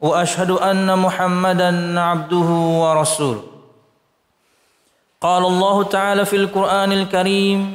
[0.00, 2.50] وأشهد أن محمدا عبده
[2.82, 3.42] ورسوله.
[5.20, 7.74] قال الله تعالى في القرآن الكريم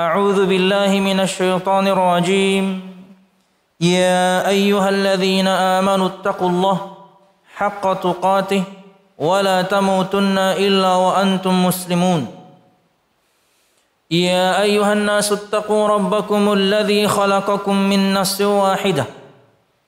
[0.00, 2.64] أعوذ بالله من الشيطان الرجيم.
[3.80, 6.96] يا أيها الذين آمنوا اتقوا الله
[7.56, 8.62] حق تقاته
[9.18, 12.26] ولا تموتن إلا وأنتم مسلمون.
[14.10, 19.04] يا أيها الناس اتقوا ربكم الذي خلقكم من نفس واحدة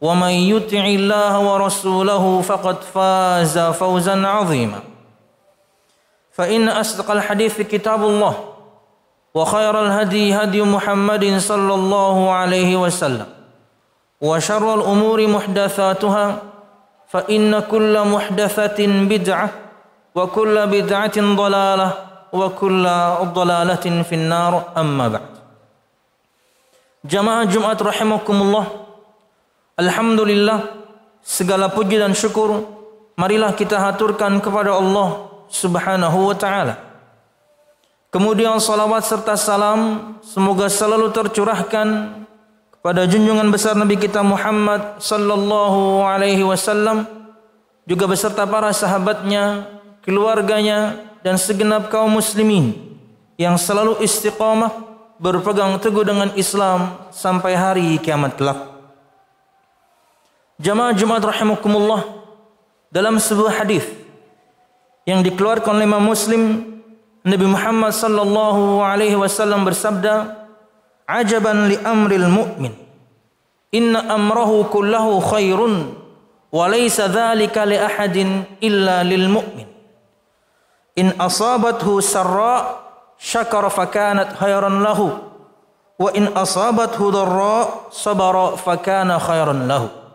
[0.00, 4.80] ومن يطع الله ورسوله فقد فاز فوزا عظيما.
[6.32, 8.34] فإن أصدق الحديث كتاب الله
[9.34, 13.26] وخير الهدي هدي محمد صلى الله عليه وسلم
[14.20, 16.42] وشر الأمور محدثاتها
[17.08, 19.48] فإن كل محدثة بدعة
[20.14, 21.90] وكل بدعة ضلالة
[22.32, 22.84] وكل
[23.22, 24.62] ضلالة في النار.
[24.76, 25.30] أما بعد.
[27.04, 28.66] جماعة جمعة رحمكم الله.
[29.78, 30.74] Alhamdulillah
[31.22, 32.66] segala puji dan syukur
[33.14, 36.74] marilah kita haturkan kepada Allah Subhanahu wa taala.
[38.10, 42.18] Kemudian salawat serta salam semoga selalu tercurahkan
[42.74, 47.06] kepada junjungan besar Nabi kita Muhammad sallallahu alaihi wasallam
[47.86, 52.74] juga beserta para sahabatnya, keluarganya dan segenap kaum muslimin
[53.38, 54.74] yang selalu istiqamah
[55.22, 58.77] berpegang teguh dengan Islam sampai hari kiamat kelak.
[60.58, 62.02] Jamaah Jumat rahimakumullah
[62.90, 63.86] dalam sebuah hadis
[65.06, 66.42] yang dikeluarkan oleh Imam Muslim
[67.22, 70.34] Nabi Muhammad sallallahu alaihi wasallam bersabda
[71.06, 72.74] ajaban li amril mu'min.
[73.70, 75.94] Inna amrahu kullahu khairun
[76.50, 79.70] wa laysa dhalika li ahadin illa lil mu'min.
[80.98, 82.82] In asabathu sarra
[83.14, 85.22] syakara fakanat khairan lahu.
[86.02, 90.07] Wa in asabathu dharra sabara fakana khairan lahu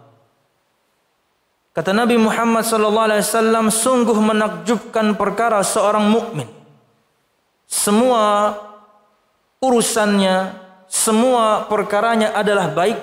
[1.73, 6.45] Kata Nabi Muhammad sallallahu alaihi wasallam sungguh menakjubkan perkara seorang mukmin.
[7.65, 8.53] Semua
[9.57, 10.53] urusannya,
[10.85, 13.01] semua perkaranya adalah baik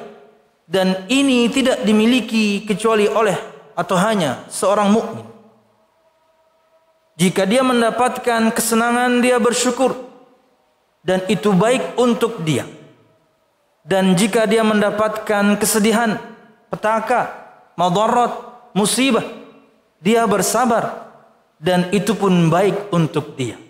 [0.71, 3.35] dan ini tidak dimiliki kecuali oleh
[3.75, 5.27] atau hanya seorang mukmin.
[7.19, 9.99] Jika dia mendapatkan kesenangan dia bersyukur
[11.03, 12.71] dan itu baik untuk dia.
[13.83, 16.23] Dan jika dia mendapatkan kesedihan,
[16.71, 17.35] petaka,
[17.75, 19.25] madarat, musibah,
[20.01, 21.11] dia bersabar
[21.61, 23.61] dan itu pun baik untuk dia.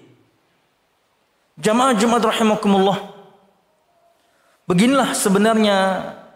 [1.61, 3.13] Jamaah Jumat rahimakumullah.
[4.65, 5.77] Beginilah sebenarnya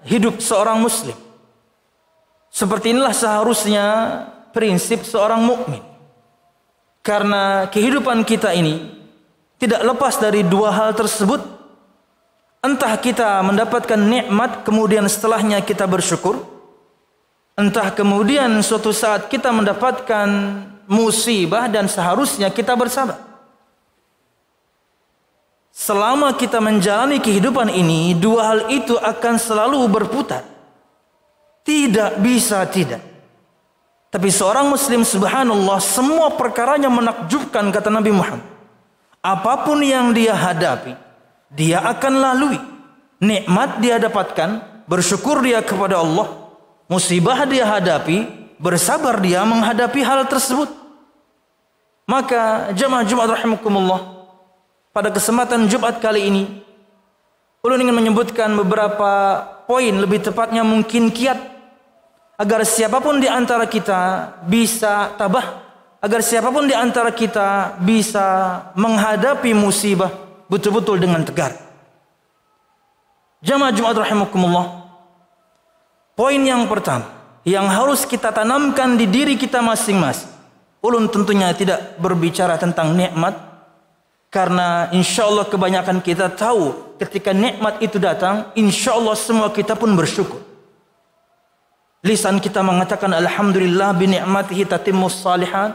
[0.05, 1.17] hidup seorang muslim.
[2.51, 3.85] Seperti inilah seharusnya
[4.55, 5.81] prinsip seorang mukmin.
[7.01, 8.91] Karena kehidupan kita ini
[9.59, 11.41] tidak lepas dari dua hal tersebut.
[12.65, 16.54] Entah kita mendapatkan nikmat kemudian setelahnya kita bersyukur
[17.55, 20.27] Entah kemudian suatu saat kita mendapatkan
[20.91, 23.23] musibah dan seharusnya kita bersabar.
[25.75, 30.47] Selama kita menjalani kehidupan ini, dua hal itu akan selalu berputar.
[31.67, 33.03] Tidak bisa tidak.
[34.11, 38.47] Tapi seorang muslim subhanallah semua perkaranya menakjubkan kata Nabi Muhammad.
[39.19, 40.95] Apa pun yang dia hadapi,
[41.51, 42.61] dia akan lalui.
[43.19, 46.44] Nikmat dia dapatkan, bersyukur dia kepada Allah,
[46.89, 48.29] musibah dia hadapi,
[48.61, 50.71] bersabar dia menghadapi hal tersebut.
[52.05, 54.29] Maka jemaah Jumat rahimakumullah,
[54.93, 56.45] pada kesempatan Jumat kali ini,
[57.65, 61.41] ulun ingin menyebutkan beberapa poin, lebih tepatnya mungkin kiat,
[62.37, 65.65] agar siapa pun di antara kita bisa tabah,
[66.05, 70.13] agar siapa pun di antara kita bisa menghadapi musibah
[70.53, 71.57] betul-betul dengan tegar.
[73.41, 74.84] Jamaah Jumat rahimakumullah.
[76.15, 77.11] Poin yang pertama
[77.43, 80.31] yang harus kita tanamkan di diri kita masing-masing
[80.85, 83.35] ulun tentunya tidak berbicara tentang nikmat
[84.29, 89.95] karena insya Allah kebanyakan kita tahu ketika nikmat itu datang, insya Allah semua kita pun
[89.95, 90.43] bersyukur.
[92.03, 95.73] Lisan kita mengatakan Alhamdulillah binikmatihi tatimmus salihan.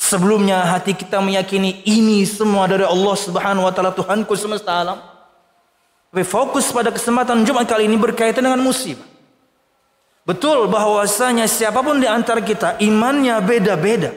[0.00, 4.98] Sebelumnya hati kita meyakini ini semua dari Allah subhanahu wa ta'ala Tuhanku semesta alam.
[6.10, 9.06] Tapi fokus pada kesempatan Jumat kali ini berkaitan dengan musibah.
[10.30, 14.14] Betul bahwasanya siapa pun di antara kita imannya beda-beda.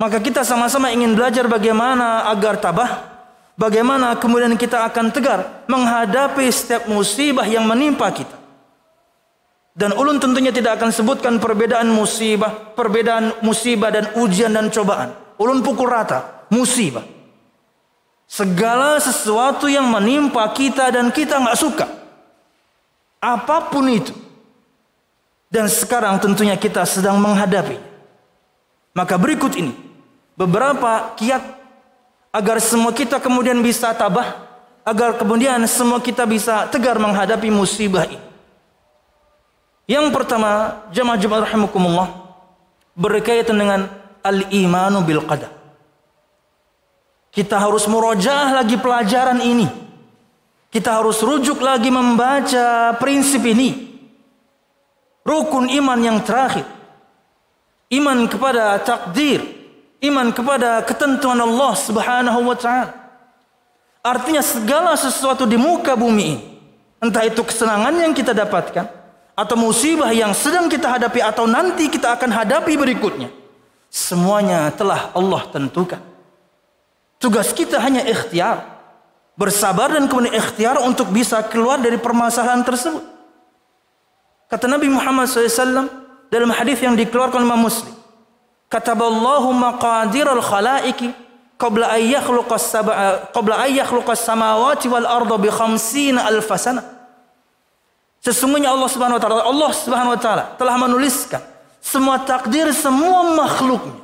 [0.00, 3.04] Maka kita sama-sama ingin belajar bagaimana agar tabah,
[3.60, 8.40] bagaimana kemudian kita akan tegar menghadapi setiap musibah yang menimpa kita.
[9.76, 15.12] Dan ulun tentunya tidak akan sebutkan perbedaan musibah, perbedaan musibah dan ujian dan cobaan.
[15.36, 17.04] Ulun pukul rata, musibah.
[18.24, 21.84] Segala sesuatu yang menimpa kita dan kita nggak suka.
[23.20, 24.25] Apa pun itu.
[25.56, 27.80] Dan sekarang tentunya kita sedang menghadapi.
[28.92, 29.72] Maka berikut ini.
[30.36, 31.40] Beberapa kiat
[32.28, 34.44] agar semua kita kemudian bisa tabah.
[34.84, 38.20] Agar kemudian semua kita bisa tegar menghadapi musibah ini.
[39.88, 42.12] Yang pertama, jamaah Jumat rahimakumullah
[42.92, 43.88] berkaitan dengan
[44.20, 45.56] al-imanu bil qadar.
[47.32, 49.72] Kita harus murojaah lagi pelajaran ini.
[50.68, 53.95] Kita harus rujuk lagi membaca prinsip ini.
[55.26, 56.62] Rukun iman yang terakhir.
[57.90, 59.42] Iman kepada takdir,
[60.06, 62.94] iman kepada ketentuan Allah Subhanahu wa taala.
[64.06, 66.38] Artinya segala sesuatu di muka bumi ini,
[67.02, 68.86] entah itu kesenangan yang kita dapatkan,
[69.34, 73.34] atau musibah yang sedang kita hadapi atau nanti kita akan hadapi berikutnya.
[73.90, 75.98] Semuanya telah Allah tentukan.
[77.18, 78.78] Tugas kita hanya ikhtiar.
[79.36, 83.15] Bersabar dan kemudian ikhtiar untuk bisa keluar dari permasalahan tersebut.
[84.46, 85.90] Kata Nabi Muhammad SAW
[86.30, 87.94] dalam hadis yang dikeluarkan oleh Muslim.
[88.66, 91.10] Kataballahu maqadir al-khalaiki
[91.54, 92.58] qabla an yakhluqa
[93.30, 96.84] qabla an yakhluqa samawati wal arda bi 50 alf sanah.
[98.22, 101.38] Sesungguhnya Allah Subhanahu wa taala Allah Subhanahu wa taala telah menuliskan
[101.78, 104.02] semua takdir semua makhluknya.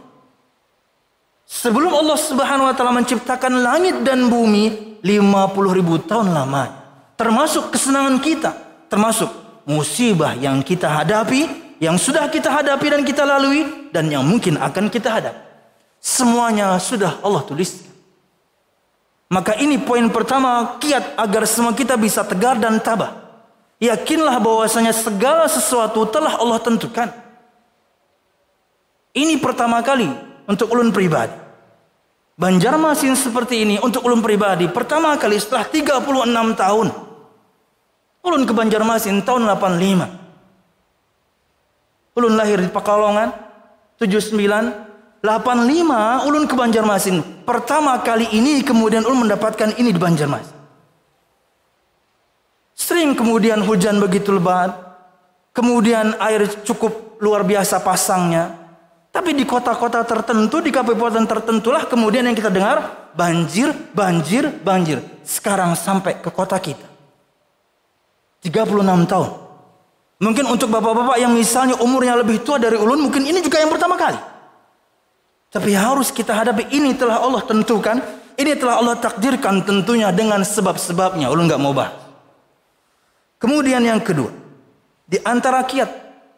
[1.42, 6.70] Sebelum Allah Subhanahu wa taala menciptakan langit dan bumi 50 ribu tahun lama.
[7.18, 8.50] Termasuk kesenangan kita,
[8.86, 11.46] termasuk musibah yang kita hadapi,
[11.82, 15.40] yang sudah kita hadapi dan kita lalui dan yang mungkin akan kita hadapi.
[16.02, 17.90] Semuanya sudah Allah tuliskan.
[19.32, 23.22] Maka ini poin pertama kiat agar semua kita bisa tegar dan tabah.
[23.80, 27.08] Yakinlah bahwasanya segala sesuatu telah Allah tentukan.
[29.16, 30.06] Ini pertama kali
[30.44, 31.32] untuk ulun pribadi.
[32.36, 37.11] Banjarmasin seperti ini untuk ulun pribadi pertama kali setelah 36 tahun.
[38.22, 40.06] Ulun ke Banjarmasin tahun 85.
[42.14, 43.34] Ulun lahir di Pekalongan
[43.98, 44.92] 79
[45.22, 47.46] 85 ulun ke Banjarmasin.
[47.46, 50.58] Pertama kali ini kemudian ulun mendapatkan ini di Banjarmasin.
[52.74, 54.74] Sering kemudian hujan begitu lebat.
[55.54, 58.58] Kemudian air cukup luar biasa pasangnya.
[59.12, 65.04] Tapi di kota-kota tertentu, di kabupaten tertentulah kemudian yang kita dengar banjir, banjir, banjir.
[65.22, 66.91] Sekarang sampai ke kota kita.
[68.42, 69.30] 36 tahun.
[70.22, 73.98] Mungkin untuk bapak-bapak yang misalnya umurnya lebih tua dari ulun, mungkin ini juga yang pertama
[73.98, 74.18] kali.
[75.50, 77.98] Tapi harus kita hadapi ini telah Allah tentukan,
[78.38, 81.26] ini telah Allah takdirkan tentunya dengan sebab-sebabnya.
[81.30, 81.98] Ulun nggak mau bahas.
[83.42, 84.30] Kemudian yang kedua,
[85.02, 85.90] di antara kiat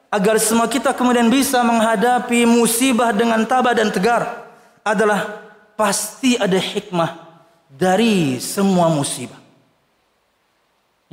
[0.09, 4.49] agar semua kita kemudian bisa menghadapi musibah dengan tabah dan tegar
[4.81, 5.45] adalah
[5.77, 7.21] pasti ada hikmah
[7.69, 9.44] dari semua musibah.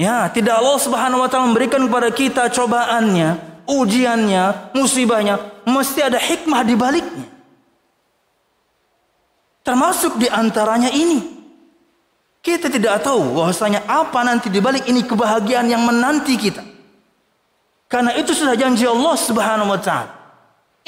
[0.01, 3.37] Ya, tidak Allah Subhanahu wa taala memberikan kepada kita cobaannya,
[3.69, 7.27] ujiannya, musibahnya, mesti ada hikmah di baliknya.
[9.61, 11.37] Termasuk di antaranya ini.
[12.41, 16.65] Kita tidak tahu bahwasanya apa nanti di balik ini kebahagiaan yang menanti kita.
[17.85, 20.09] Karena itu sudah janji Allah Subhanahu wa taala.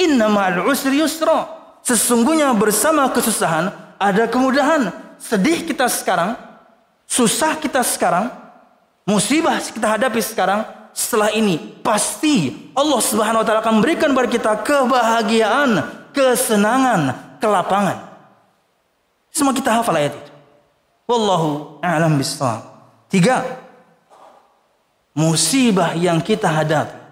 [0.01, 1.45] Inna ma'al usri yusra.
[1.85, 3.69] Sesungguhnya bersama kesusahan
[4.01, 4.89] ada kemudahan.
[5.21, 6.33] Sedih kita sekarang,
[7.05, 8.42] susah kita sekarang,
[9.03, 14.51] musibah kita hadapi sekarang, setelah ini pasti Allah Subhanahu wa taala akan memberikan kepada kita
[14.61, 15.69] kebahagiaan,
[16.13, 17.01] kesenangan,
[17.41, 17.97] kelapangan.
[19.33, 20.31] Semua kita hafal ayat itu.
[21.09, 22.63] Wallahu a'lam bishawab.
[23.09, 23.43] Tiga,
[25.17, 27.03] musibah yang kita hadapi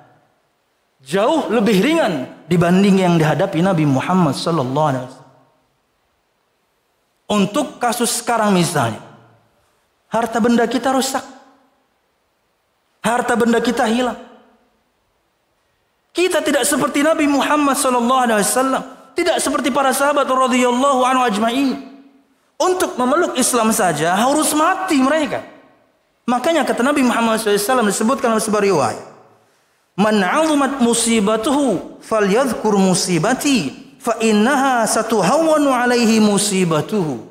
[1.02, 5.30] jauh lebih ringan dibanding yang dihadapi Nabi Muhammad sallallahu alaihi wasallam.
[7.32, 9.02] Untuk kasus sekarang misalnya,
[10.12, 11.24] harta benda kita rusak.
[13.02, 14.18] Harta benda kita hilang.
[16.14, 18.84] Kita tidak seperti Nabi Muhammad sallallahu alaihi wasallam
[19.16, 21.70] Tidak seperti para sahabat radhiyallahu anhu ajma'in.
[22.62, 25.42] Untuk memeluk Islam saja harus mati mereka.
[26.30, 29.06] Makanya kata Nabi Muhammad SAW disebutkan dalam sebuah riwayat.
[30.00, 37.28] Man 'azumat musibatuhu falyadhkur musibati fa innaha satuhawwanu alaihi musibatuhu.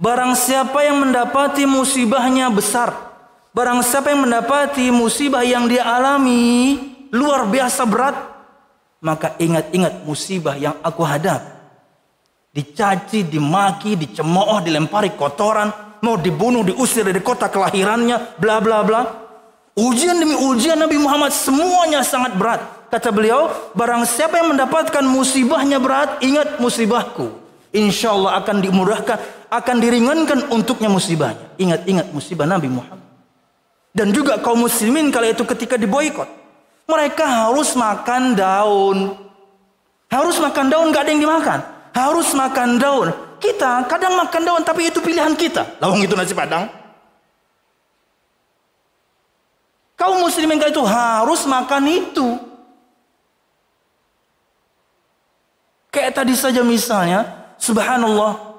[0.00, 3.09] Barang siapa yang mendapati musibahnya besar,
[3.50, 6.78] barang siapa yang mendapati musibah yang dia alami
[7.10, 8.16] luar biasa berat,
[9.02, 11.42] maka ingat-ingat musibah yang aku hadap.
[12.50, 15.70] Dicaci, dimaki, dicemooh, dilempari kotoran,
[16.02, 19.00] mau dibunuh, diusir dari kota kelahirannya, bla bla bla.
[19.78, 22.60] Ujian demi ujian Nabi Muhammad semuanya sangat berat.
[22.90, 27.30] Kata beliau, barang siapa yang mendapatkan musibahnya berat, ingat musibahku.
[27.70, 31.54] Insya Allah akan dimudahkan, akan diringankan untuknya musibahnya.
[31.54, 32.99] Ingat-ingat musibah Nabi Muhammad.
[33.90, 36.26] Dan juga kaum muslimin kala itu ketika diboikot.
[36.86, 39.18] Mereka harus makan daun.
[40.10, 41.60] Harus makan daun gak ada yang dimakan.
[41.90, 43.08] Harus makan daun.
[43.42, 45.82] Kita kadang makan daun tapi itu pilihan kita.
[45.82, 46.70] Lawang itu nasi padang.
[49.98, 52.28] Kaum muslimin kala itu harus makan itu.
[55.90, 57.26] Kayak tadi saja misalnya,
[57.58, 58.50] subhanallah,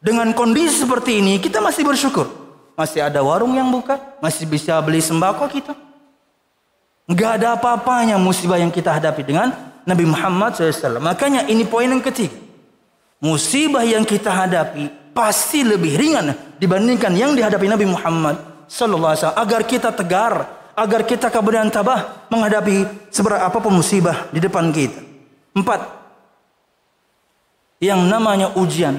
[0.00, 2.39] dengan kondisi seperti ini kita masih bersyukur.
[2.80, 5.76] Masih ada warung yang buka, masih bisa beli sembako kita.
[7.04, 9.52] Enggak ada apa-apanya musibah yang kita hadapi dengan
[9.84, 10.96] Nabi Muhammad SAW.
[10.96, 12.40] Makanya ini poin yang ketiga.
[13.20, 19.36] Musibah yang kita hadapi pasti lebih ringan dibandingkan yang dihadapi Nabi Muhammad SAW.
[19.36, 25.04] Agar kita tegar, agar kita kemudian tabah menghadapi seberapa apa pun musibah di depan kita.
[25.52, 25.84] Empat,
[27.76, 28.96] yang namanya ujian,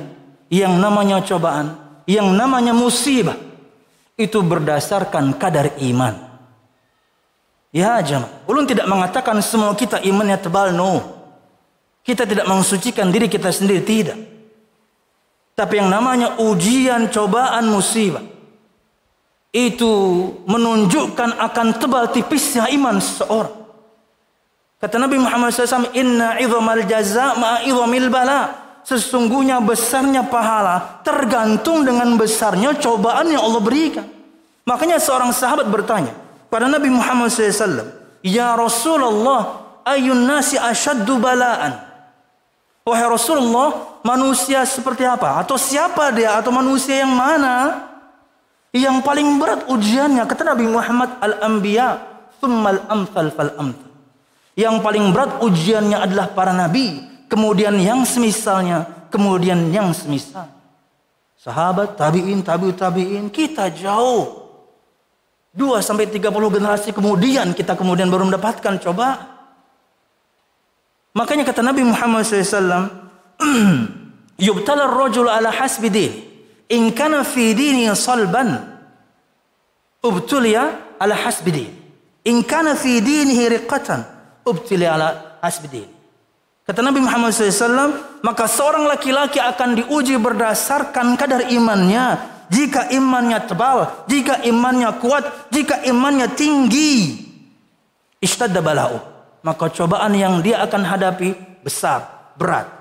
[0.54, 1.74] yang namanya cobaan,
[2.06, 3.50] yang namanya musibah
[4.26, 6.32] itu berdasarkan kadar iman.
[7.72, 11.00] Ya jemaah, ulun tidak mengatakan semua kita imannya tebal, no.
[12.04, 14.20] Kita tidak mensucikan diri kita sendiri, tidak.
[15.56, 18.26] Tapi yang namanya ujian, cobaan, musibah.
[19.52, 19.92] Itu
[20.48, 23.56] menunjukkan akan tebal tipisnya iman seseorang.
[24.82, 28.61] Kata Nabi Muhammad SAW, Inna idhamal jaza ma'idhamil bala.
[28.82, 34.06] Sesungguhnya besarnya pahala tergantung dengan besarnya cobaan yang Allah berikan.
[34.66, 36.14] Makanya seorang sahabat bertanya,
[36.50, 41.82] pada Nabi Muhammad SAW, Ya Rasulullah, ayun nasi asyaddu balaan.
[42.82, 45.38] Wahai Rasulullah, manusia seperti apa?
[45.42, 46.38] Atau siapa dia?
[46.38, 47.86] Atau manusia yang mana?
[48.74, 51.90] Yang paling berat ujiannya, kata Nabi Muhammad, Al-Anbiya,
[52.42, 53.92] thummal amthal fal amthal.
[54.58, 60.52] Yang paling berat ujiannya adalah para nabi, kemudian yang semisalnya, kemudian yang semisal.
[61.40, 64.42] Sahabat, tabi'in, tabi'ut tabi'in, kita jauh
[65.52, 69.28] Dua sampai tiga puluh generasi kemudian kita kemudian baru mendapatkan coba.
[71.12, 72.88] Makanya kata Nabi Muhammad SAW,
[74.48, 76.12] Yubtala rajul ala hasbi din.
[76.72, 78.64] In kana fi dini salban,
[80.00, 81.72] ubtuliya ala hasbi din.
[82.32, 84.08] In kana fi dinihi riqatan,
[84.48, 85.08] ubtuliya ala
[85.44, 85.90] hasbi din.
[86.72, 92.16] Kata Nabi Muhammad SAW, maka seorang laki-laki akan diuji berdasarkan kadar imannya
[92.48, 97.28] jika imannya tebal, jika imannya kuat, jika imannya tinggi,
[98.24, 99.04] istadda bala'u.
[99.44, 102.08] Maka cobaan yang dia akan hadapi besar,
[102.40, 102.72] berat.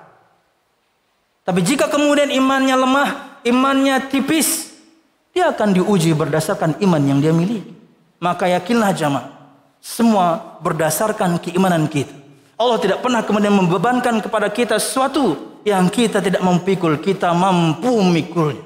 [1.43, 4.71] Tapi jika kemudian imannya lemah, imannya tipis,
[5.35, 7.75] dia akan diuji berdasarkan iman yang dia miliki.
[8.23, 9.35] Maka yakinlah jamaah,
[9.83, 12.20] semua berdasarkan keimanan kita.
[12.61, 18.61] Allah tidak pernah kemudian membebankan kepada kita sesuatu yang kita tidak memikul, kita mampu mikulnya.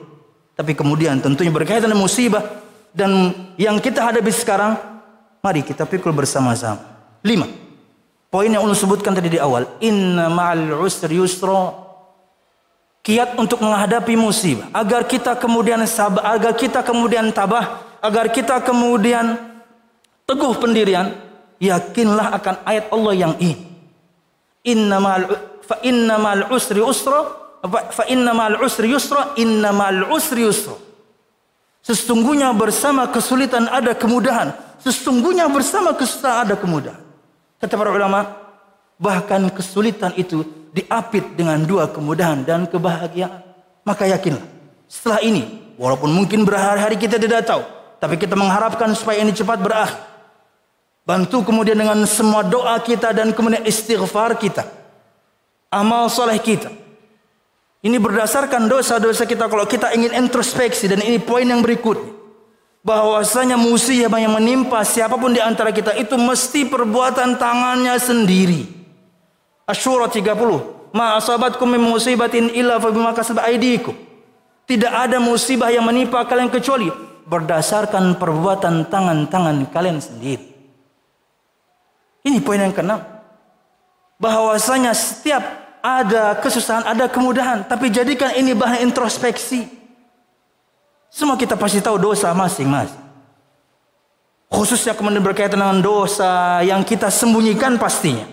[0.59, 2.43] Tapi kemudian tentunya berkaitan dengan musibah
[2.91, 4.75] dan yang kita hadapi sekarang,
[5.39, 6.83] mari kita pikul bersama-sama.
[7.23, 7.47] Lima.
[8.35, 11.87] Poin yang ulun sebutkan tadi di awal, inna ma'al usri yusra.
[12.99, 19.39] Kiat untuk menghadapi musibah agar kita kemudian sabar, agar kita kemudian tabah, agar kita kemudian
[20.27, 21.15] teguh pendirian,
[21.63, 23.74] yakinlah akan ayat Allah yang ini.
[24.65, 25.25] Inna ma'al
[25.65, 27.21] fa inna ma'al usri usra
[27.69, 30.77] fa inna ma'al usri yusra inna ma'al usri yusra.
[31.85, 34.57] Sesungguhnya bersama kesulitan ada kemudahan.
[34.81, 37.01] Sesungguhnya bersama kesulitan ada kemudahan.
[37.61, 38.25] Kata para ulama
[38.97, 43.45] bahkan kesulitan itu diapit dengan dua kemudahan dan kebahagiaan.
[43.85, 44.45] Maka yakinlah
[44.89, 47.65] setelah ini walaupun mungkin berhari-hari kita tidak tahu
[47.99, 50.14] tapi kita mengharapkan supaya ini cepat berakhir
[51.05, 54.65] bantu kemudian dengan semua doa kita dan kemudian istighfar kita
[55.69, 56.73] amal soleh kita
[57.85, 62.01] ini berdasarkan dosa-dosa kita kalau kita ingin introspeksi dan ini poin yang berikut.
[62.81, 68.65] Bahwasanya musibah yang menimpa siapa pun di antara kita itu mesti perbuatan tangannya sendiri.
[69.69, 70.97] Asyura 30.
[70.97, 73.13] Ma asabatkum min musibatin illa fa bima.
[74.65, 76.89] Tidak ada musibah yang menimpa kalian kecuali
[77.29, 80.54] berdasarkan perbuatan tangan-tangan kalian sendiri.
[82.25, 83.05] Ini poin yang keenam.
[84.17, 85.45] Bahwasanya setiap
[85.85, 89.69] ada kesusahan, ada kemudahan, tapi jadikan ini bahan introspeksi.
[91.13, 93.05] Semua kita pasti tahu dosa masing-masing.
[94.49, 98.25] Khususnya kemudian berkaitan dengan dosa yang kita sembunyikan pastinya.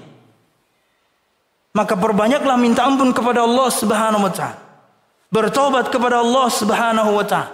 [1.76, 4.60] Maka perbanyaklah minta ampun kepada Allah Subhanahu wa taala.
[5.32, 7.52] Bertobat kepada Allah Subhanahu wa taala.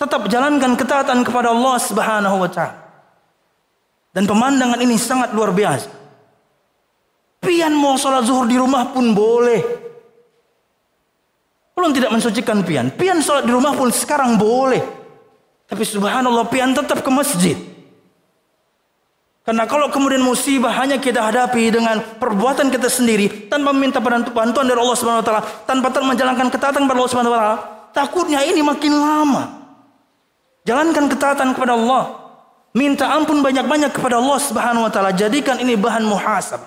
[0.00, 2.85] Tetap jalankan ketaatan kepada Allah Subhanahu wa taala.
[4.16, 5.92] Dan pemandangan ini sangat luar biasa.
[7.36, 9.60] Pian mau sholat zuhur di rumah pun boleh.
[11.76, 12.88] Belum tidak mensucikan pian.
[12.96, 14.80] Pian sholat di rumah pun sekarang boleh.
[15.68, 17.60] Tapi subhanallah pian tetap ke masjid.
[19.44, 24.80] Karena kalau kemudian musibah hanya kita hadapi dengan perbuatan kita sendiri tanpa meminta bantuan dari
[24.80, 27.56] Allah Subhanahu wa taala, tanpa menjalankan ketaatan kepada Allah Subhanahu wa taala,
[27.92, 29.60] takutnya ini makin lama.
[30.66, 32.25] Jalankan ketaatan kepada Allah.
[32.76, 35.16] Minta ampun banyak-banyak kepada Allah Subhanahu wa taala.
[35.16, 36.60] Jadikan ini bahan muhasab.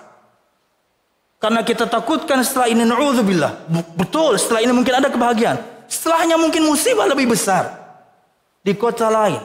[1.37, 3.69] Karena kita takutkan setelah ini naudzubillah.
[3.93, 5.61] Betul, setelah ini mungkin ada kebahagiaan.
[5.85, 7.77] Setelahnya mungkin musibah lebih besar
[8.65, 9.37] di kota lain.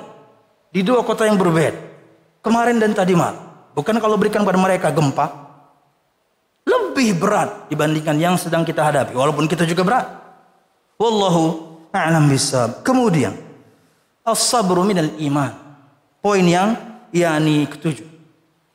[0.73, 1.77] Di dua kota yang berbeda
[2.41, 3.45] kemarin dan tadi malam.
[3.77, 5.27] Bukan kalau berikan pada mereka gempa,
[6.65, 9.13] lebih berat dibandingkan yang sedang kita hadapi.
[9.13, 10.07] Walaupun kita juga berat.
[10.97, 12.81] Wallahu a'lam bisawab.
[12.87, 13.37] Kemudian,
[14.25, 15.64] as-sabru minal iman.
[16.25, 16.73] Poin yang
[17.13, 18.09] yakni ketujuh.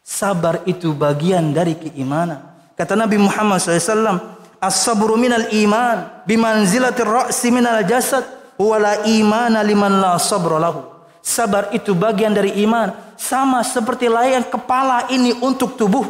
[0.05, 2.45] Sabar itu bagian dari keimanan.
[2.77, 8.21] Kata Nabi Muhammad SAW, As-sabru minal iman bimanzilatir ra'si minal jasad
[8.53, 10.93] wala imana liman la sabra lahu.
[11.25, 12.93] Sabar itu bagian dari iman.
[13.17, 16.05] Sama seperti layang kepala ini untuk tubuh.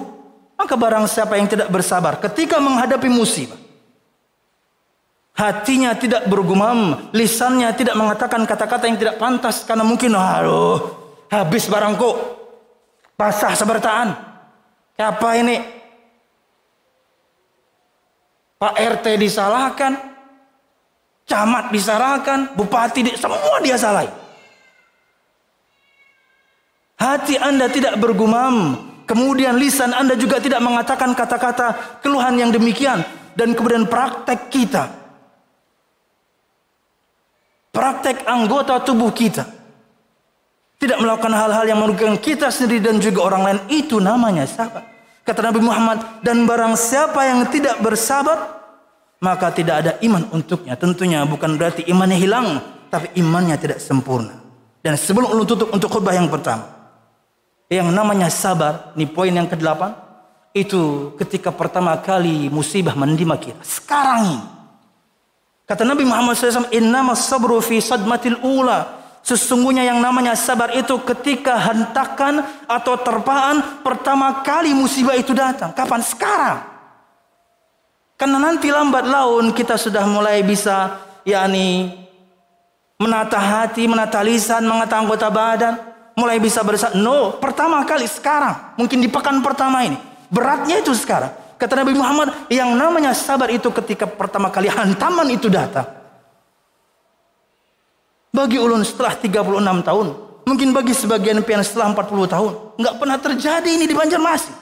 [0.60, 3.56] Maka barang siapa yang tidak bersabar ketika menghadapi musibah.
[5.40, 7.08] Hatinya tidak bergumam.
[7.16, 9.64] Lisannya tidak mengatakan kata-kata yang tidak pantas.
[9.64, 10.99] Karena mungkin aduh
[11.30, 12.12] habis barangku.
[13.16, 14.16] Basah sebertaan.
[15.00, 15.60] Apa ini?
[18.60, 19.96] Pak RT disalahkan.
[21.30, 22.52] Camat disalahkan.
[22.58, 24.12] Bupati di, semua dia salahin.
[27.00, 28.88] Hati Anda tidak bergumam.
[29.08, 33.04] Kemudian lisan Anda juga tidak mengatakan kata-kata keluhan yang demikian.
[33.36, 34.92] Dan kemudian praktek kita.
[37.72, 39.59] Praktek anggota tubuh kita.
[40.80, 43.60] Tidak melakukan hal-hal yang merugikan kita sendiri dan juga orang lain.
[43.68, 44.88] Itu namanya sabar.
[45.28, 46.24] Kata Nabi Muhammad.
[46.24, 48.64] Dan barang siapa yang tidak bersabar.
[49.20, 50.80] Maka tidak ada iman untuknya.
[50.80, 52.48] Tentunya bukan berarti imannya hilang.
[52.88, 54.40] Tapi imannya tidak sempurna.
[54.80, 56.80] Dan sebelum ulun tutup untuk khutbah yang pertama
[57.70, 59.94] yang namanya sabar, ini poin yang ke-8,
[60.58, 63.62] itu ketika pertama kali musibah menimpa kita.
[63.62, 64.42] Sekarang ini.
[65.70, 68.99] Kata Nabi Muhammad SAW, Innama sabru fi sadmatil ula.
[69.30, 75.70] Sesungguhnya yang namanya sabar itu ketika hentakan atau terpaan pertama kali musibah itu datang.
[75.70, 76.02] Kapan?
[76.02, 76.58] Sekarang.
[78.18, 81.94] Karena nanti lambat laun kita sudah mulai bisa yakni
[82.98, 85.78] menata hati, menata lisan, menata anggota badan
[86.18, 86.98] mulai bisa bersatu.
[86.98, 88.82] No, pertama kali sekarang.
[88.82, 90.02] Mungkin di pekan pertama ini.
[90.34, 91.30] Beratnya itu sekarang.
[91.62, 95.99] Kata Nabi Muhammad, yang namanya sabar itu ketika pertama kali hantaman itu datang.
[98.40, 100.08] Bagi ulun setelah 36 tahun.
[100.48, 102.52] Mungkin bagi sebagian pian setelah 40 tahun.
[102.80, 104.56] Nggak pernah terjadi ini di Banjarmasin.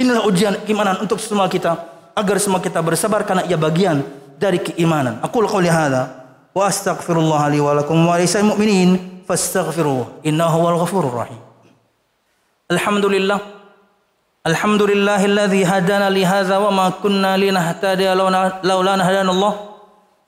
[0.00, 1.76] Inilah ujian keimanan untuk semua kita.
[2.16, 4.00] Agar semua kita bersabar karena ia bagian
[4.40, 5.20] dari keimanan.
[5.20, 6.24] Aku laqawli hadha.
[6.56, 9.20] Wa astagfirullah li wa lakum wa lisai mu'minin.
[9.28, 10.24] Fastaghfiruh.
[10.24, 11.40] Innahu wal ghafurur rahim.
[12.72, 13.36] Alhamdulillah.
[14.48, 19.75] Alhamdulillahilladzi hadana li hadza wa ma kunna linahtadiya laula laula hadana Allah.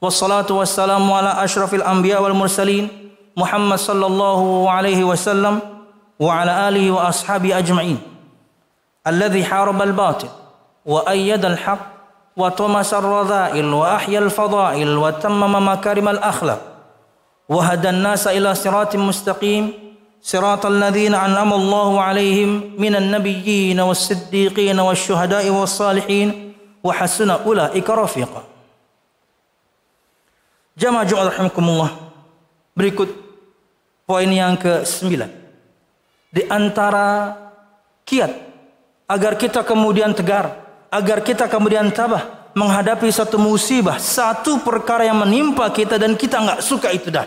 [0.02, 2.88] والصلاة والسلام على أشرف الأنبياء والمرسلين
[3.36, 5.60] محمد صلى الله عليه وسلم
[6.20, 7.98] وعلى آله وأصحابه أجمعين.
[9.06, 10.28] الذي حارب الباطل
[10.86, 11.78] وأيد الحق
[12.36, 16.60] وطمس الرذائل وأحيا الفضائل وتمم مكارم الأخلاق
[17.48, 19.72] وهدى الناس إلى صراط مستقيم
[20.22, 28.42] صراط الذين أنعم الله عليهم من النبيين والصديقين والشهداء والصالحين وحسن أولئك رفيقا.
[30.78, 31.90] Jamaah rahimakumullah.
[32.78, 33.10] Berikut
[34.06, 35.10] poin yang ke-9.
[36.30, 37.34] Di antara
[38.06, 38.30] kiat
[39.10, 40.54] agar kita kemudian tegar,
[40.86, 46.60] agar kita kemudian tabah menghadapi satu musibah, satu perkara yang menimpa kita dan kita nggak
[46.62, 47.26] suka itu dah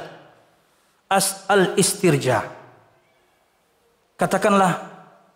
[1.11, 2.47] as'al istirja.
[4.15, 4.79] Katakanlah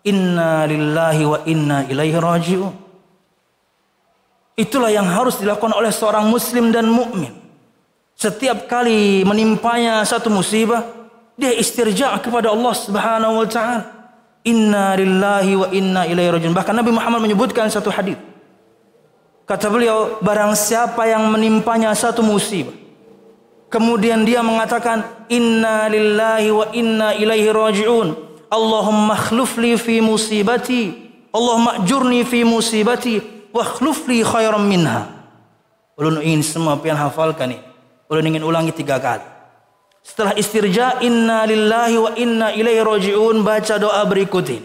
[0.08, 2.74] inna lillahi wa inna ilaihi raji'un.
[4.56, 7.45] Itulah yang harus dilakukan oleh seorang muslim dan mukmin.
[8.16, 10.88] Setiap kali menimpanya satu musibah,
[11.36, 13.84] dia istirja kepada Allah Subhanahu wa taala.
[14.48, 16.54] Inna lillahi wa inna ilaihi rajiun.
[16.56, 18.16] Bahkan Nabi Muhammad menyebutkan satu hadis.
[19.46, 22.74] Kata beliau, barang siapa yang menimpanya satu musibah,
[23.70, 28.08] kemudian dia mengatakan inna lillahi wa inna ilaihi rajiun.
[28.48, 31.04] Allahumma khlufli fi musibati.
[31.36, 33.20] Allahumma ajurni fi musibati
[33.52, 35.12] wa khlufli khairan minha.
[36.00, 37.75] Ulun ingin semua pian hafalkan ini.
[38.10, 39.26] Ulun ingin ulangi tiga kali.
[40.06, 44.62] Setelah istirja inna lillahi wa inna ilaihi rajiun baca doa berikut ini.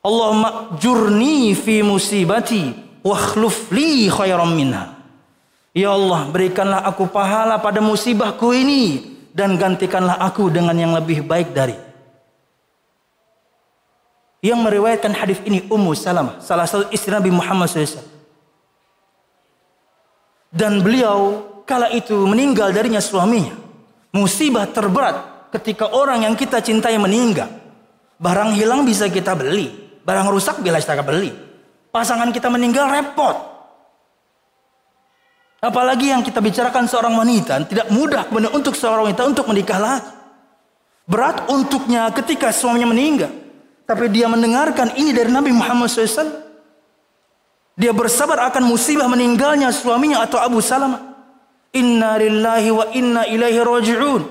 [0.00, 2.72] Allahumma jurni fi musibati
[3.04, 4.96] wa khluf li khairan minha.
[5.76, 11.52] Ya Allah, berikanlah aku pahala pada musibahku ini dan gantikanlah aku dengan yang lebih baik
[11.52, 11.76] dari.
[14.40, 18.00] Yang meriwayatkan hadis ini Ummu Salamah, salah satu istri Nabi Muhammad SAW.
[20.54, 23.52] Dan beliau kala itu meninggal darinya suaminya.
[24.14, 27.50] Musibah terberat ketika orang yang kita cintai meninggal.
[28.16, 29.68] Barang hilang bisa kita beli,
[30.00, 31.34] barang rusak bila kita beli.
[31.92, 33.36] Pasangan kita meninggal repot.
[35.60, 40.12] Apalagi yang kita bicarakan seorang wanita, tidak mudah kemudian untuk seorang wanita untuk menikah lagi.
[41.06, 43.30] Berat untuknya ketika suaminya meninggal.
[43.86, 46.42] Tapi dia mendengarkan ini dari Nabi Muhammad SAW.
[47.78, 51.05] Dia bersabar akan musibah meninggalnya suaminya atau Abu Salamah.
[51.76, 54.22] Inna lillahi wa inna ilaihi raji'un.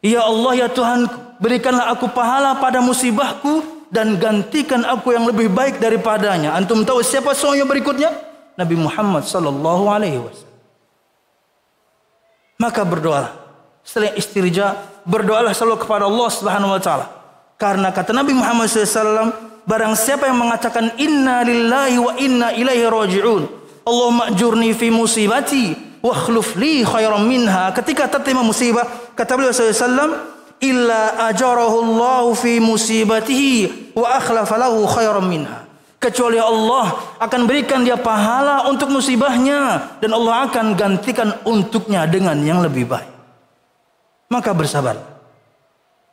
[0.00, 5.76] Ya Allah ya Tuhanku, berikanlah aku pahala pada musibahku dan gantikan aku yang lebih baik
[5.78, 6.56] daripadanya.
[6.56, 8.10] Antum tahu siapa suaminya berikutnya?
[8.56, 10.58] Nabi Muhammad sallallahu alaihi wasallam.
[12.56, 13.32] Maka berdoalah.
[13.84, 17.06] Setelah istirja, berdoalah selalu kepada Allah Subhanahu wa taala.
[17.60, 19.34] Karena kata Nabi Muhammad SAW,
[19.66, 23.42] barang siapa yang mengatakan inna lillahi wa inna ilaihi raji'un.
[23.82, 27.70] Allahumma ajurni fi musibati wa khluf li khairan minha.
[27.72, 28.84] Ketika tertimpa musibah,
[29.14, 30.18] kata beliau SAW,
[30.58, 37.94] illa ajarahu Allah fi musibatihi wa akhlafa lahu khairan minha kecuali Allah akan berikan dia
[37.94, 43.06] pahala untuk musibahnya dan Allah akan gantikan untuknya dengan yang lebih baik.
[44.26, 44.98] Maka bersabar.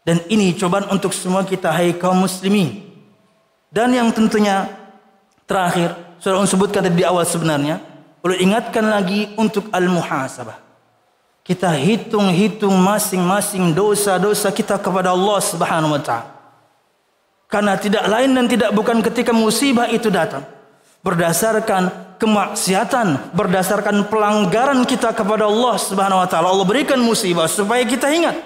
[0.06, 2.86] Dan ini cobaan untuk semua kita hai kaum muslimin.
[3.74, 4.70] Dan yang tentunya
[5.50, 7.82] terakhir, sudah sebutkan tadi di awal sebenarnya,
[8.20, 10.56] perlu ingatkan lagi untuk al-muhasabah.
[11.44, 16.30] Kita hitung-hitung masing-masing dosa-dosa kita kepada Allah Subhanahu wa taala.
[17.50, 20.46] Karena tidak lain dan tidak bukan ketika musibah itu datang.
[21.02, 26.54] Berdasarkan kemaksiatan, berdasarkan pelanggaran kita kepada Allah Subhanahu wa taala.
[26.54, 28.38] Allah berikan musibah supaya kita ingat.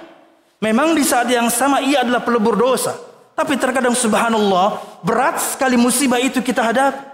[0.63, 2.95] Memang di saat yang sama ia adalah pelebur dosa.
[3.35, 7.12] Tapi terkadang subhanallah berat sekali musibah itu kita hadapi.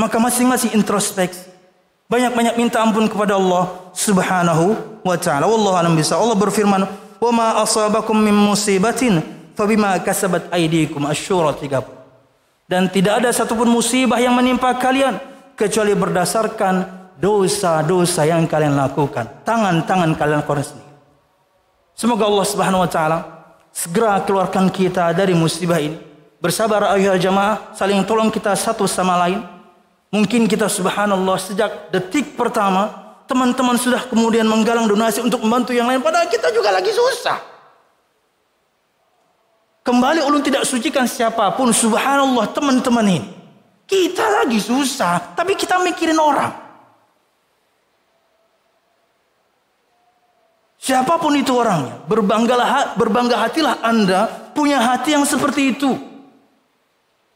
[0.00, 1.52] Maka masing-masing introspeksi.
[2.08, 5.44] Banyak-banyak minta ampun kepada Allah Subhanahu wa taala.
[5.44, 6.16] Wallahu alam bisa.
[6.16, 6.88] Allah berfirman,
[7.20, 9.20] wa ma asabakum min musibatin
[9.52, 11.84] fabima kasabat aydikum asyura 30
[12.64, 15.20] dan tidak ada satupun musibah yang menimpa kalian
[15.52, 16.88] kecuali berdasarkan
[17.20, 20.96] dosa-dosa yang kalian lakukan tangan-tangan kalian sendiri
[21.92, 23.18] semoga Allah Subhanahu wa taala
[23.68, 26.00] segera keluarkan kita dari musibah ini
[26.40, 29.44] bersabar ayuhal jamaah saling tolong kita satu sama lain
[30.10, 36.02] mungkin kita subhanallah sejak detik pertama teman-teman sudah kemudian menggalang donasi untuk membantu yang lain
[36.02, 37.38] padahal kita juga lagi susah.
[39.80, 43.30] Kembali ulun tidak sucikan siapa pun subhanallah teman-teman ini.
[43.86, 46.52] Kita lagi susah tapi kita mikirin orang.
[50.80, 52.02] Siapa pun itu orangnya
[52.98, 56.09] berbangga hatilah anda punya hati yang seperti itu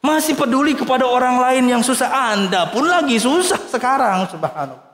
[0.05, 4.85] masih peduli kepada orang lain yang susah anda pun lagi susah sekarang subhanallah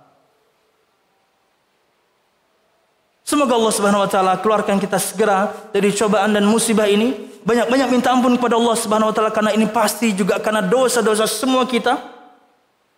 [3.31, 7.15] Semoga Allah Subhanahu wa taala keluarkan kita segera dari cobaan dan musibah ini.
[7.47, 11.63] Banyak-banyak minta ampun kepada Allah Subhanahu wa taala karena ini pasti juga karena dosa-dosa semua
[11.63, 11.95] kita.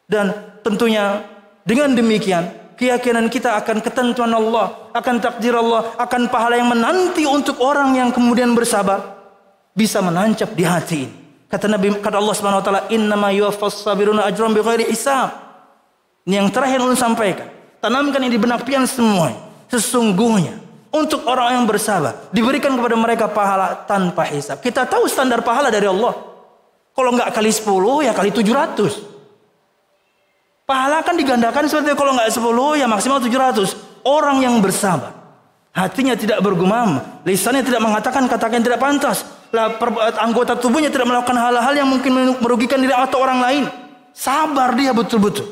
[0.09, 0.33] Dan
[0.65, 1.21] tentunya
[1.69, 2.49] dengan demikian
[2.81, 8.09] keyakinan kita akan ketentuan Allah, akan takdir Allah, akan pahala yang menanti untuk orang yang
[8.09, 9.05] kemudian bersabar
[9.77, 11.22] bisa menancap di hati ini.
[11.53, 15.37] Kata Nabi kata Allah Subhanahu wa taala, "Innama yuwaffas sabiruna ajran bighairi hisab."
[16.25, 17.45] Ini yang terakhir ulun sampaikan.
[17.77, 19.37] Tanamkan ini di benak pian semuanya.
[19.69, 20.57] Sesungguhnya
[20.89, 24.65] untuk orang yang bersabar diberikan kepada mereka pahala tanpa hisap.
[24.65, 26.17] Kita tahu standar pahala dari Allah.
[26.97, 29.05] Kalau nggak kali 10 ya kali 700.
[30.65, 33.77] Pahala kan digandakan seperti kalau nggak 10 ya maksimal 700.
[34.09, 35.22] Orang yang bersabar
[35.73, 39.73] Hatinya tidak bergumam, lisannya tidak mengatakan kata-kata yang tidak pantas, lah
[40.21, 43.65] anggota tubuhnya tidak melakukan hal-hal yang mungkin merugikan diri atau orang lain.
[44.13, 45.49] Sabar dia betul-betul.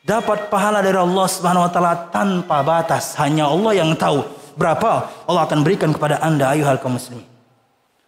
[0.00, 3.12] Dapat pahala dari Allah Subhanahu wa taala tanpa batas.
[3.20, 4.24] Hanya Allah yang tahu
[4.56, 7.26] berapa Allah akan berikan kepada Anda ayuhal kaum muslimin.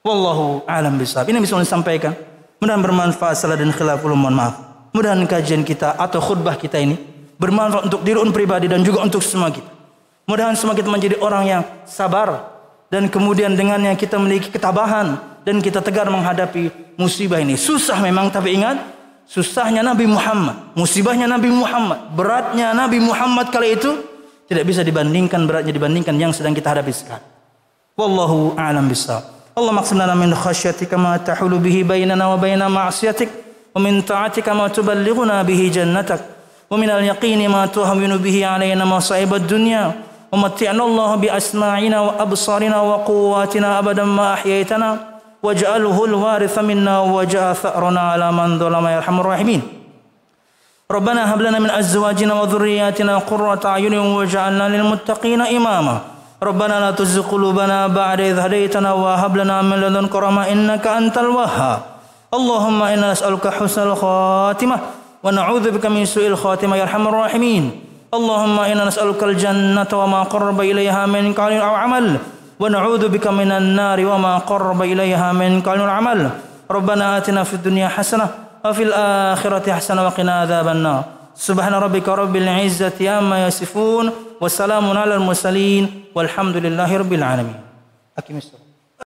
[0.05, 1.29] Wallahu alam bisawab.
[1.29, 2.17] Ini bisa disampaikan.
[2.65, 4.57] Mudah bermanfaat salah dan khilaf mohon maaf.
[4.97, 6.97] Mudah kajian kita atau khutbah kita ini
[7.37, 9.78] bermanfaat untuk diri pribadi dan juga untuk semua kita.
[10.29, 12.53] Mudahan semua kita menjadi orang yang sabar
[12.93, 16.69] dan kemudian dengannya kita memiliki ketabahan dan kita tegar menghadapi
[17.01, 17.57] musibah ini.
[17.57, 18.77] Susah memang tapi ingat
[19.25, 24.05] susahnya Nabi Muhammad, musibahnya Nabi Muhammad, beratnya Nabi Muhammad kali itu
[24.45, 27.25] tidak bisa dibandingkan beratnya dibandingkan yang sedang kita hadapi sekarang.
[27.97, 29.25] Wallahu a'lam bishawab.
[29.57, 33.33] Allah lana min khasyatika ma tahulu bihi bainana wa baina ma'siyatik
[33.73, 36.21] wa min ta'atika ma tuballighuna bihi jannatak
[36.69, 44.05] wa min al-yaqini ma tuhawwinu bihi alaina masa'ib ad-dunya ومتعنا الله بأسماعنا وأبصارنا وقواتنا أبدا
[44.05, 44.97] ما أحييتنا
[45.43, 49.63] واجعله الوارث منا وجاء ثأرنا على من ظلم يا أرحم الراحمين.
[50.91, 55.99] ربنا هب لنا من أزواجنا وذرياتنا قرة أعين واجعلنا للمتقين إماما.
[56.43, 61.81] ربنا لا تزغ قلوبنا بعد إذ هديتنا وهب لنا من لدنك رحمة إنك أنت الوهاب.
[62.35, 64.77] اللهم إنا نسألك حسن الخاتمة
[65.23, 67.88] ونعوذ بك من سوء الخاتمة يا أرحم الراحمين.
[68.09, 72.17] اللهم إنا نسألك الجنة وما قرب إليها من قول أو عمل
[72.61, 76.31] ونعوذ بك من النار وما قرب إليها من قول عمل.
[76.71, 78.29] ربنا آتنا في الدنيا حسنة
[78.65, 81.03] وفي الآخرة حسنة وقنا عذاب النار.
[81.37, 87.61] سبحان ربك رب العزة عما يصفون وسلام على المرسلين والحمد لله رب العالمين.
[88.19, 88.68] أكيم الصلاة.